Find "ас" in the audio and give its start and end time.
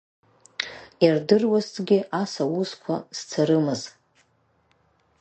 2.21-2.33